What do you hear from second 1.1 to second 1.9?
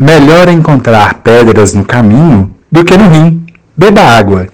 pedras no